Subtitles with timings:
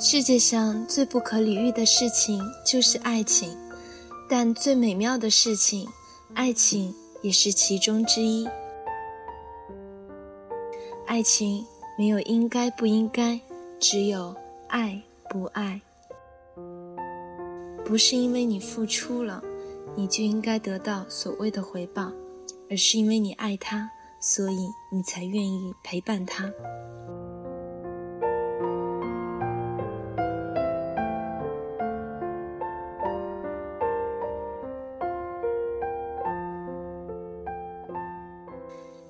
[0.00, 3.56] 世界上最不可理喻的事情就是爱情，
[4.28, 5.88] 但最美妙的事情，
[6.34, 8.48] 爱情也是其中之一。
[11.04, 11.66] 爱情
[11.98, 13.40] 没有应该不应该，
[13.80, 14.32] 只有
[14.68, 15.80] 爱不爱。
[17.84, 19.42] 不是因为你付出了，
[19.96, 22.12] 你就应该得到所谓的回报，
[22.70, 23.90] 而是因为你爱他，
[24.20, 26.48] 所以你才愿意陪伴他。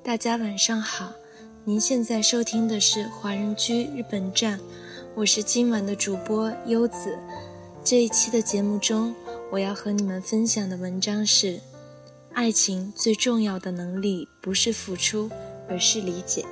[0.08, 1.12] 大家晚上好，
[1.64, 4.58] 您现在收听的是华人居日本站，
[5.14, 7.18] 我是今晚的主播优子。
[7.84, 9.14] 这一期的节目中，
[9.52, 11.60] 我要和你们分享的文章是：
[12.32, 15.28] 爱情最重要的能力不是付出，
[15.68, 16.42] 而是理解。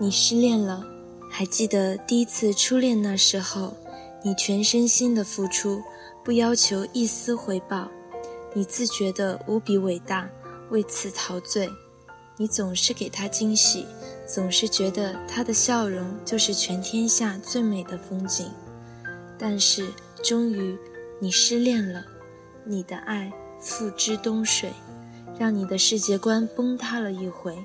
[0.00, 0.91] 你失恋了。
[1.34, 3.72] 还记得第一次初恋那时候，
[4.22, 5.82] 你全身心的付出，
[6.22, 7.90] 不要求一丝回报，
[8.52, 10.28] 你自觉的无比伟大，
[10.68, 11.66] 为此陶醉。
[12.36, 13.86] 你总是给他惊喜，
[14.26, 18.50] 总是觉得他的笑容就是全天下最美的风景。
[19.38, 19.88] 但是
[20.22, 20.76] 终于，
[21.18, 22.04] 你失恋了，
[22.62, 24.70] 你的爱付之东水，
[25.38, 27.56] 让你的世界观崩塌了一回。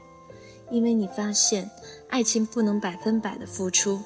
[0.70, 1.70] 因为你发现，
[2.10, 4.02] 爱情不能百分百的付出，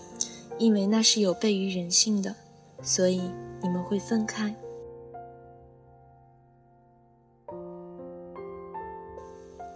[0.57, 2.35] 因为那是有悖于人性的，
[2.81, 3.21] 所以
[3.61, 4.55] 你们会分开。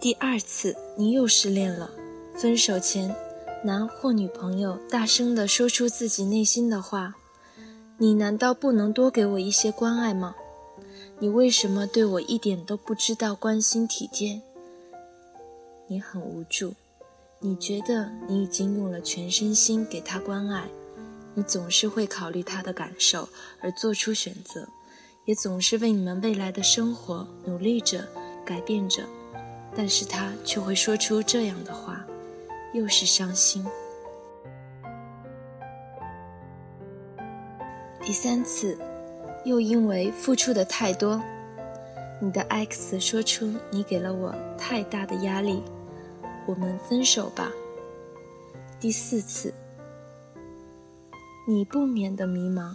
[0.00, 1.90] 第二次，你又失恋了。
[2.34, 3.12] 分手前，
[3.64, 7.16] 男或女朋友大声的说出自己内心的话
[7.98, 10.36] ：“你难道不能多给我一些关爱吗？
[11.18, 14.42] 你为什么对我一点都不知道关心体贴？”
[15.88, 16.74] 你很无助，
[17.46, 20.64] 你觉得你已经用了全身心给他关爱，
[21.32, 23.28] 你总是会考虑他的感受
[23.60, 24.66] 而做出选择，
[25.26, 28.04] 也总是为你们未来的生活努力着、
[28.44, 29.04] 改变着，
[29.76, 32.04] 但是他却会说出这样的话，
[32.74, 33.64] 又是伤心。
[38.02, 38.76] 第三次，
[39.44, 41.22] 又因为付出的太多，
[42.20, 45.62] 你的 X 说出你给了我太大的压力。
[46.46, 47.50] 我们分手吧。
[48.78, 49.52] 第四次，
[51.48, 52.74] 你不免的迷茫。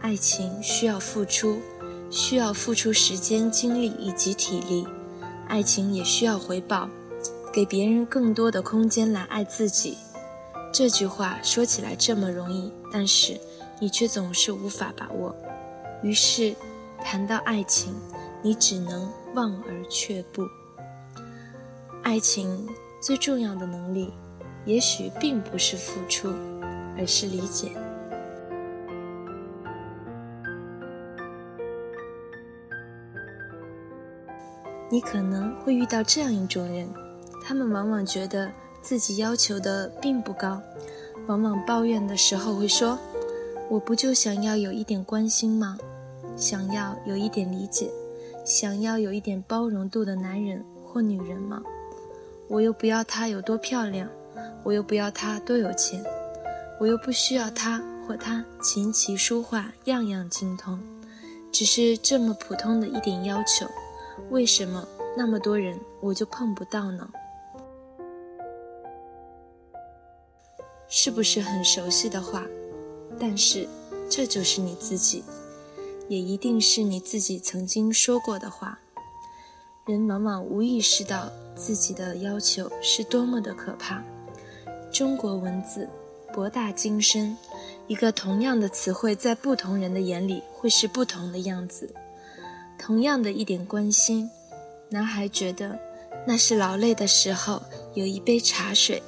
[0.00, 1.58] 爱情需要付出，
[2.10, 4.86] 需要付出时间、精力以及体力。
[5.48, 6.88] 爱情也需要回报，
[7.52, 9.96] 给别人更多的空间来爱自己。
[10.72, 13.40] 这句话说起来这么容易，但是
[13.80, 15.34] 你却总是无法把握。
[16.02, 16.54] 于是，
[17.02, 17.94] 谈到爱情，
[18.42, 20.46] 你只能望而却步。
[22.02, 22.68] 爱情。
[23.00, 24.12] 最重要的能力，
[24.64, 26.32] 也许并不是付出，
[26.98, 27.70] 而是理解。
[34.88, 36.88] 你可能会遇到这样一种人，
[37.44, 40.60] 他们往往觉得自己要求的并不高，
[41.26, 42.98] 往往抱怨的时候会说
[43.68, 45.76] ：“我不就想要有一点关心吗？
[46.36, 47.90] 想要有一点理解，
[48.44, 51.62] 想要有一点包容度的男人或女人吗？”
[52.48, 54.08] 我又不要她有多漂亮，
[54.62, 56.04] 我又不要她多有钱，
[56.78, 60.80] 我又不需要她或他琴棋书画样样精通，
[61.50, 63.66] 只是这么普通的一点要求，
[64.30, 64.86] 为什么
[65.16, 67.08] 那么多人我就碰不到呢？
[70.88, 72.44] 是不是很熟悉的话？
[73.18, 73.66] 但是
[74.08, 75.24] 这就是你自己，
[76.08, 78.78] 也一定是你自己曾经说过的话。
[79.86, 84.04] 人往往无意识到自己的要求是多么的可怕。
[84.92, 85.88] 中国文字
[86.32, 87.36] 博大精深，
[87.88, 91.92] 一个同样的词汇在不同人的眼里会是不同的样子。
[92.78, 94.30] 同样的一点关心，
[94.90, 95.78] 男孩觉得
[96.26, 97.62] 那是劳累的时候
[97.94, 99.02] 有一杯茶水，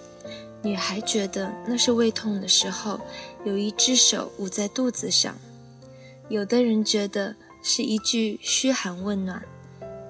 [0.63, 2.99] 女孩觉得那是胃痛的时候
[3.45, 5.37] 有一只手捂在肚子上。
[6.29, 9.43] 有的人觉得是一句嘘寒问暖。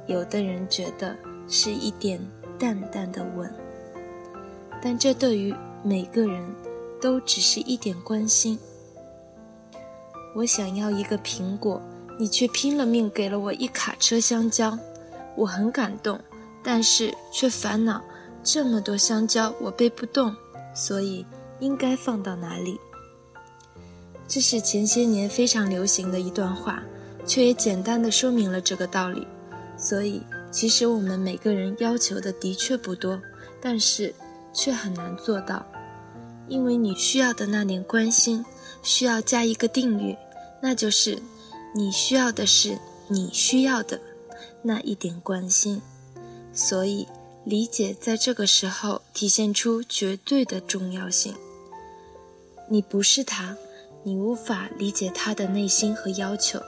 [0.07, 1.17] 有的人觉得
[1.49, 2.21] 是一点
[2.59, 3.53] 淡淡的吻，
[4.83, 6.47] 但这对于每个人
[7.01, 8.59] 都只是一点关心。
[10.35, 11.81] 我想要一个苹果，
[12.19, 14.79] 你却拼了命给了我一卡车香蕉，
[15.37, 16.21] 我很感动，
[16.63, 18.03] 但是却烦恼
[18.43, 20.35] 这么多香蕉我背不动，
[20.75, 21.25] 所以
[21.61, 22.79] 应该放到哪里？
[24.29, 26.83] 这是前些年非常流行的一段话，
[27.25, 29.27] 却也简单的说明了这个道理。
[29.77, 33.21] 所以，其实我们每个人要求的的确不多，
[33.61, 34.15] 但是
[34.53, 35.65] 却很难做到，
[36.49, 38.45] 因为你需要的那点关心，
[38.83, 40.17] 需要加一个定语，
[40.63, 41.19] 那就是
[41.75, 42.79] 你需要的是
[43.09, 44.01] 你需要的
[44.63, 45.83] 那一点关心。
[46.53, 47.07] 所以，
[47.45, 51.35] 理解在这个时候体现出绝对的重要性。
[52.69, 53.57] 你不是他，
[54.03, 56.61] 你无法理解他的内心和要求。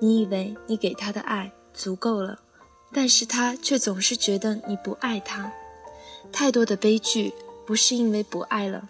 [0.00, 2.40] 你以为你给他的爱足够了，
[2.92, 5.52] 但是他却总是觉得你不爱他。
[6.30, 7.32] 太多的悲剧
[7.66, 8.88] 不是因为不爱了，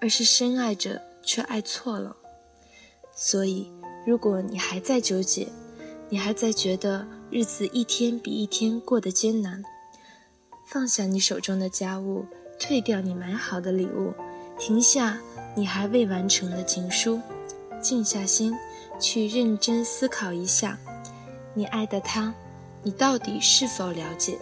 [0.00, 2.16] 而是深爱着却爱错了。
[3.14, 3.70] 所以，
[4.06, 5.48] 如果你还在纠结，
[6.08, 9.62] 你还在觉得日子一天比一天过得艰难，
[10.66, 12.24] 放下你手中的家务，
[12.58, 14.12] 退掉你买好的礼物，
[14.58, 15.18] 停下。
[15.56, 17.20] 你还未完成的情书，
[17.82, 18.54] 静下心
[19.00, 20.78] 去认真思考一下，
[21.52, 22.32] 你爱的他，
[22.88, 24.38] 你到底是否了解？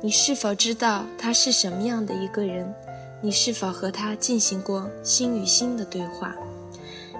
[0.00, 2.74] 你是否知道他是什么样的一个人？
[3.20, 6.34] 你是否和他进行过心与心的对话？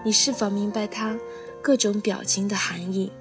[0.02, 1.14] 你是否明白他
[1.60, 3.12] 各种表情的含义？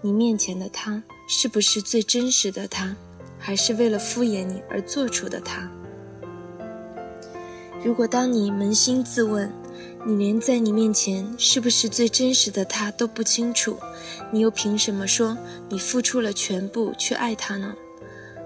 [0.00, 2.96] 你面前的他是不是最真实的他，
[3.38, 5.70] 还是为了敷衍你而做出的他？
[7.84, 9.48] 如果当你扪心自问，
[10.04, 13.78] 你连在你面前是不是最真实的他都不清楚，
[14.32, 15.38] 你又凭什么说
[15.68, 17.72] 你付出了全部去爱他呢？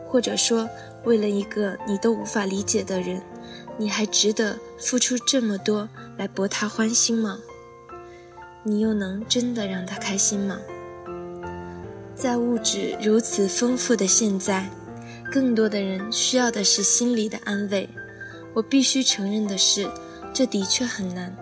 [0.06, 0.68] 或者说，
[1.04, 3.22] 为了一个你都无法理解的人，
[3.78, 5.88] 你还值得付出这么多
[6.18, 7.38] 来博他欢心吗？
[8.62, 10.58] 你又能真的让他开心吗？
[12.14, 14.70] 在物质如此丰富的现在，
[15.32, 17.88] 更多的人需要的是心理的安慰。
[18.52, 19.88] 我必须承认的是，
[20.34, 21.34] 这的确很难。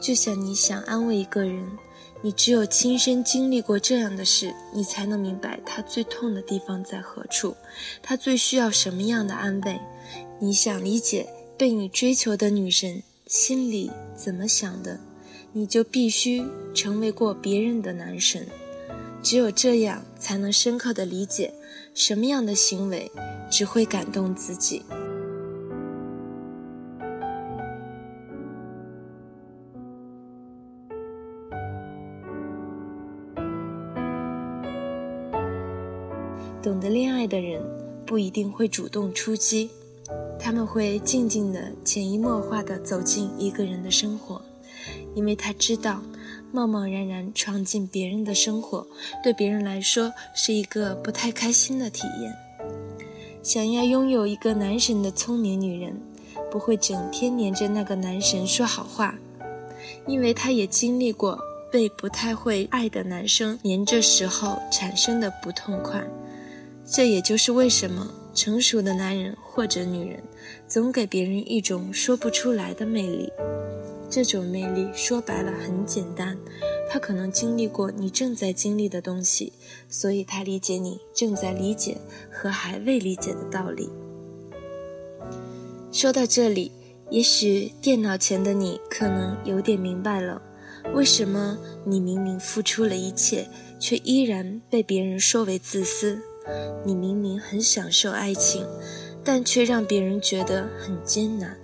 [0.00, 1.66] 就像你想安慰一个人，
[2.22, 7.56] 你只有亲身经历过这样的事，你才能明白他最痛的地方在何处，
[8.02, 9.80] 他最需要什么样的安慰。
[10.40, 15.00] 你想理解被你追求的女神心里怎么想的，
[15.52, 18.46] 你就必须成为过别人的男神。
[19.20, 21.52] 只有这样，才能深刻的理解
[21.92, 23.10] 什么样的行为
[23.50, 24.84] 只会感动自己。
[36.68, 37.62] 懂得恋爱的人
[38.04, 39.70] 不一定会主动出击，
[40.38, 44.38] 他们会静静的、潜移默化的走进一个人的生活，
[45.14, 46.02] 因为他知道，
[46.52, 48.86] 贸贸然然闯进别人的生活，
[49.24, 52.36] 对别人来说是一个不太开心的体验。
[53.42, 55.98] 想要拥有一个男神的聪明女人，
[56.50, 59.18] 不会整天黏着那个男神说好话，
[60.06, 61.40] 因为她也经历过
[61.72, 66.04] 被不太会爱的男生黏着时候产生的不痛快。
[66.90, 70.22] 这也就是为什么成熟的男人或者女人，
[70.66, 73.30] 总给别人一种说不出来的魅力。
[74.10, 76.38] 这种魅力说白了很简单，
[76.88, 79.52] 他可能经历过你正在经历的东西，
[79.88, 81.98] 所以他理解你正在理解
[82.32, 83.90] 和还未理解的道理。
[85.92, 86.72] 说到这里，
[87.10, 90.40] 也许电脑前的你可能有点明白了，
[90.94, 93.46] 为什么你明明付出了一切，
[93.78, 96.18] 却依然被别人说为自私。
[96.84, 98.66] 你明明很享受爱情，
[99.24, 101.56] 但却让别人觉得很艰难，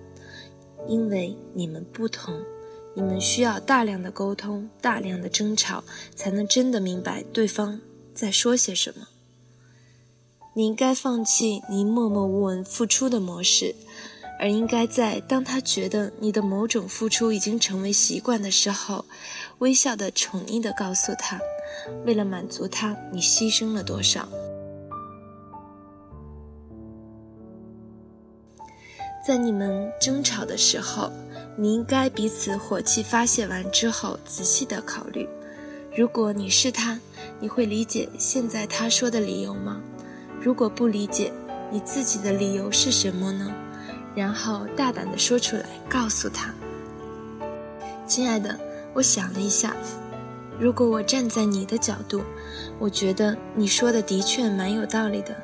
[0.87, 2.35] 因为你们不同，
[2.95, 5.83] 你们需要大量的沟通、大量的争吵，
[6.15, 7.81] 才能真的明白对方
[8.15, 9.09] 在说些什么。
[10.57, 13.75] 你应该放弃你默默无闻付出的模式，
[14.39, 19.05] 而应该在当他觉得你的某种付出已经成为习惯的时候，
[19.59, 21.41] 微笑的、宠溺的告诉他，
[22.05, 24.29] 为了满足他，你牺牲了多少。
[29.27, 31.11] 在你们争吵的时候，
[31.57, 35.27] 你应该彼此火气发泄完之后，仔细的考虑：
[35.97, 37.01] 如果你是他，
[37.41, 39.81] 你会理解现在他说的理由吗？
[40.43, 41.33] 如果不理解，
[41.73, 43.51] 你自己的理由是什么呢？
[44.15, 46.53] 然后大胆的说出来，告诉他：
[48.07, 48.61] 亲爱的，
[48.93, 49.75] 我想了一下，
[50.61, 52.21] 如果我站在你的角度，
[52.79, 55.35] 我觉得你说的的确蛮有道理的，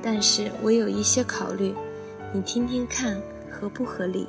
[0.00, 1.74] 但是我有一些考虑。
[2.34, 4.26] 你听听看，合不合理？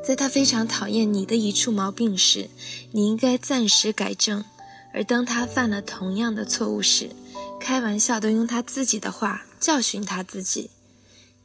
[0.00, 2.48] 在他非常讨厌你的一处毛病时，
[2.92, 4.44] 你应该暂时改正；
[4.92, 7.10] 而当他犯了同样的错误时，
[7.58, 10.70] 开玩笑的用他自己的话教训他自己。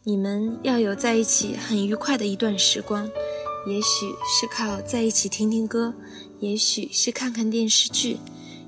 [0.04, 3.10] 你们要有在一起很愉快的一段时光，
[3.66, 5.96] 也许是靠在一起听听歌，
[6.42, 8.18] 也许是看看电视剧，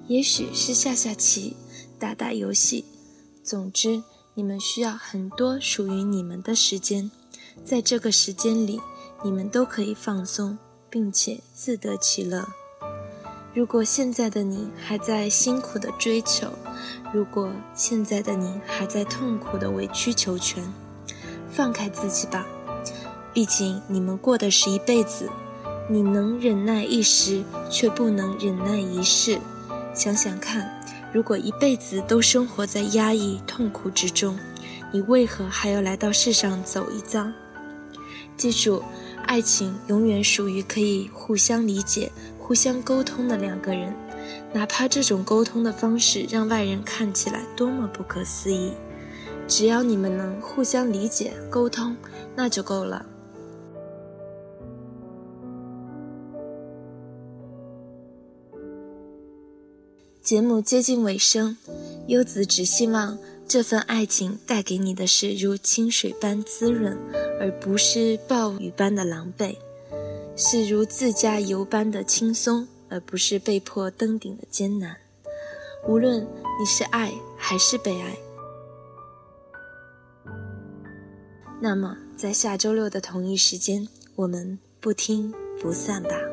[0.08, 1.56] 也许是下下棋、
[2.02, 2.84] 打打游戏。
[3.44, 4.02] 总之，
[4.34, 7.12] 你们需要很多属于你们的时间，
[7.64, 8.82] 在这个时间里，
[9.24, 10.58] 你们都可以放松，
[10.90, 12.48] 并且自得其乐。
[13.54, 16.48] 如果现在的你还在辛苦的追求，
[17.14, 20.64] 如果现在的你还在痛苦的委曲求全，
[21.52, 22.48] 放开自己吧。
[23.32, 25.30] 毕竟你们过的是一辈子，
[25.88, 29.40] 你能忍耐一时，却不能忍耐一世。
[29.94, 30.82] 想想看，
[31.14, 34.38] 如果一辈子都生活在压抑痛苦之中，
[34.92, 37.28] 你为何还要来到世上走一遭？
[38.38, 38.82] 记住，
[39.26, 42.12] 爱情永远属于可以互相理解。
[42.38, 43.96] 互相沟通的两个人，
[44.52, 48.74] 哪怕这种沟通的方式让外人看起来多么不可思议，
[49.48, 51.96] 只要你们能互相理解、沟通，
[52.36, 53.06] 那就够了。
[60.32, 61.58] 节目接近尾声，
[62.08, 63.20] 优子只希望
[63.50, 66.98] 这份爱情带给你的是如清水般滋润，
[67.38, 69.58] 而不是暴雨般的狼狈。
[70.38, 74.96] 是如自驾游般的轻松，而不是被迫登顶的艰难。
[75.86, 78.18] 无论你是爱还是被爱，
[81.62, 83.86] 那么在下周六的同一时间，
[84.16, 86.31] 我们不听不散吧。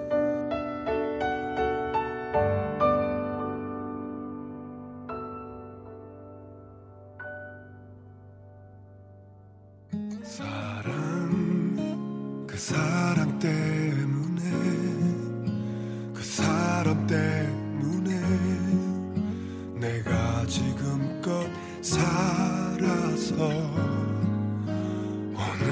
[25.35, 25.69] 오늘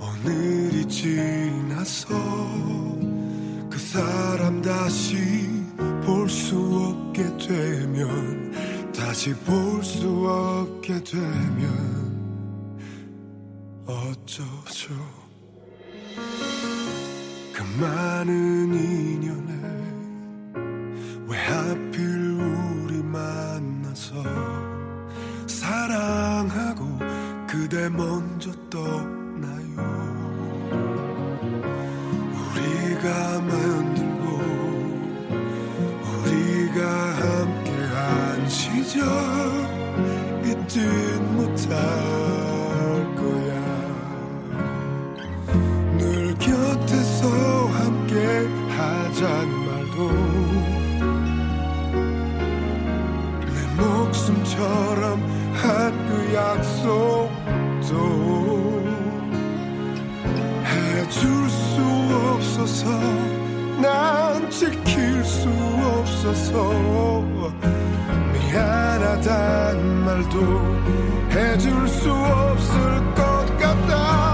[0.00, 2.08] 오늘이 지나서
[3.70, 5.16] 그 사람 다시
[6.04, 8.52] 볼 수 없게 되면
[8.92, 11.18] 다시 볼 수 없게 돼.
[33.02, 33.57] got my
[62.58, 62.90] 없어서
[63.80, 67.22] 난 지킬 수 없어서
[68.32, 70.40] 미안하단 말도
[71.30, 74.27] 해줄 수 없을 것 같다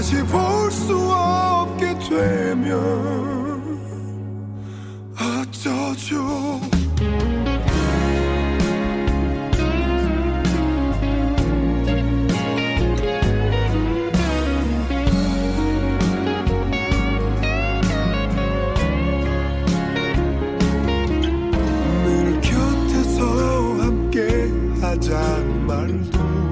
[0.00, 2.72] 다시 볼 수 없게 되면
[5.14, 6.58] 어쩌죠?
[22.06, 23.22] 늘 곁에서
[23.82, 26.49] 함께 하잔 말도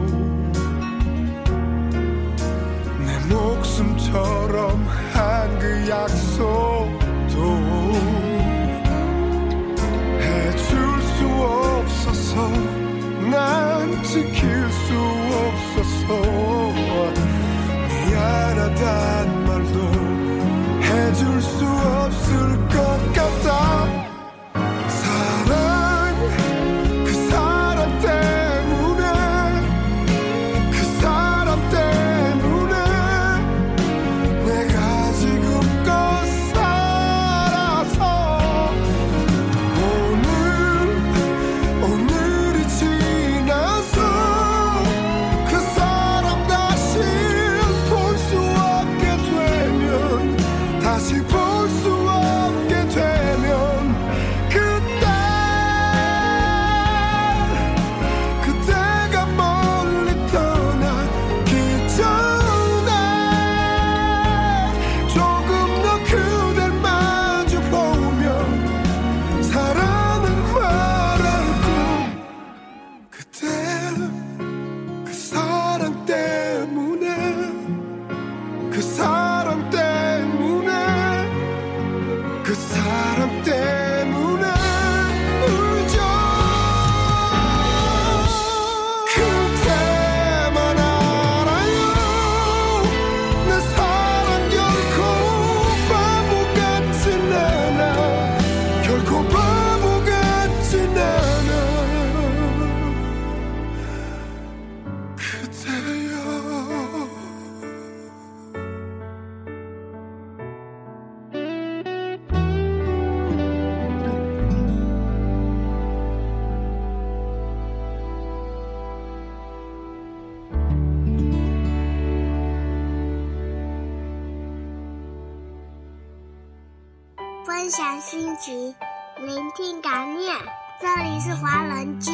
[128.11, 128.75] 心情，
[129.19, 130.35] 聆听感念。
[130.81, 132.11] 这里是华人居，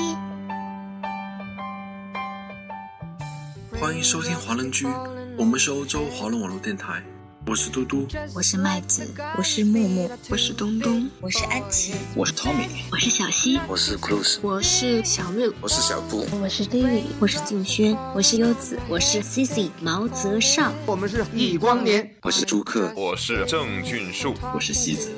[3.78, 4.88] 欢迎收听华人居，
[5.38, 7.00] 我们是欧洲华人网络电台。
[7.46, 9.08] 我是嘟嘟，我是麦子，
[9.38, 25.12] 我是默默，我是东东，我是安琪，我是 Tommy，我是小溪，我是 Cruz，我是小六，我是小布，我是 David，我是静轩，我是优子，我是 Cici 毛泽少，我们是易光年，我是朱克，我是郑俊树，我是西子。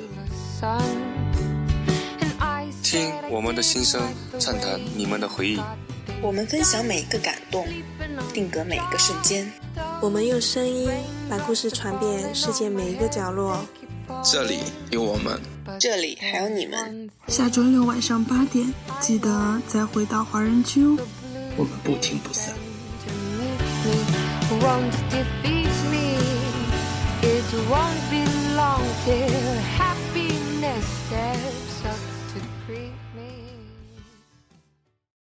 [2.81, 4.01] 听我们的心声，
[4.39, 5.59] 畅谈你们的回忆。
[6.19, 7.67] 我们分享每一个感动，
[8.33, 9.51] 定格每一个瞬间。
[10.01, 10.89] 我们用声音
[11.29, 13.63] 把故事传遍世界每一个角落。
[14.23, 15.39] 这里有我们，
[15.79, 17.07] 这里还有你们。
[17.27, 20.97] 下周六晚上八点，记得再回到华人区哦。
[21.55, 22.51] 我们不听不散。
[27.19, 28.23] It won't be
[28.55, 29.27] long till
[30.81, 31.76] steps